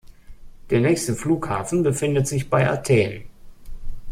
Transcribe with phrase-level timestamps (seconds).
[0.71, 3.25] Der nächste Flughafen befindet sich bei Athen.